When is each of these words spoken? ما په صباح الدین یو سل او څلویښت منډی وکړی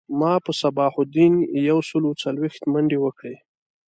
ما 0.19 0.33
په 0.45 0.51
صباح 0.61 0.93
الدین 1.01 1.33
یو 1.69 1.79
سل 1.89 2.03
او 2.09 2.13
څلویښت 2.21 2.61
منډی 2.71 2.97
وکړی 3.01 3.35